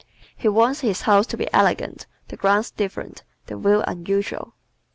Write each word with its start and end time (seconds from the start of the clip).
He 0.35 0.47
wants 0.47 0.79
his 0.79 1.01
house 1.03 1.27
to 1.27 1.37
be 1.37 1.47
elegant, 1.53 2.07
the 2.29 2.35
grounds 2.35 2.71
"different," 2.71 3.23
the 3.45 3.55
view 3.55 3.83
unusual. 3.85 4.55